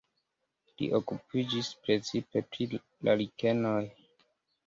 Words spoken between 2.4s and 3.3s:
pri la